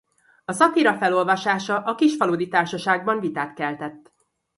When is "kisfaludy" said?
1.95-2.47